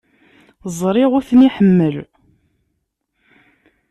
[0.79, 1.95] Ẓriɣ ur ten-iḥemmel.